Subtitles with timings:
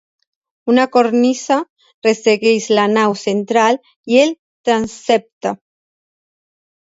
[0.71, 1.57] Una cornisa
[2.07, 3.79] ressegueix la nau central
[4.15, 4.33] i el
[4.69, 5.53] transsepte.